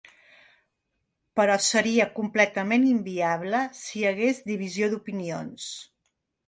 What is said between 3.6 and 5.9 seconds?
si hi hagués divisió d’opinions.